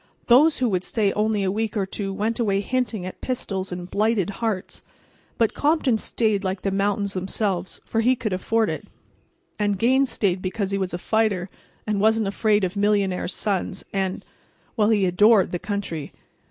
Those 0.25 0.57
who 0.57 0.71
could 0.71 0.83
stay 0.83 1.13
only 1.13 1.43
a 1.43 1.51
week 1.51 1.77
or 1.77 1.85
two 1.85 2.11
went 2.11 2.39
away 2.39 2.59
hinting 2.61 3.05
at 3.05 3.21
pistols 3.21 3.71
and 3.71 3.87
blighted 3.87 4.31
hearts. 4.41 4.81
But 5.37 5.53
Compton 5.53 5.99
stayed 5.99 6.43
like 6.43 6.63
the 6.63 6.71
mountains 6.71 7.13
themselves, 7.13 7.79
for 7.85 8.01
he 8.01 8.15
could 8.15 8.33
afford 8.33 8.71
it. 8.71 8.85
And 9.59 9.77
Gaines 9.77 10.09
stayed 10.11 10.41
because 10.41 10.71
he 10.71 10.77
was 10.79 10.95
a 10.95 10.97
fighter 10.97 11.51
and 11.85 12.01
wasn't 12.01 12.25
afraid 12.25 12.63
of 12.63 12.75
millionaire's 12.75 13.35
sons, 13.35 13.85
and—well, 13.93 14.89
he 14.89 15.05
adored 15.05 15.51
the 15.51 15.59
country. 15.59 16.11